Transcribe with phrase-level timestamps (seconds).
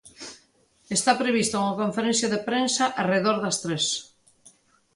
[0.97, 3.85] Está prevista unha conferencia de prensa arredor das tres.